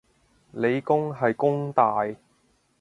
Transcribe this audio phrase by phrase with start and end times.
[0.53, 2.03] 理工係弓大